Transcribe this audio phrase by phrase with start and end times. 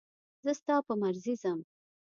[0.43, 1.59] زه ستا په مرضي ځم.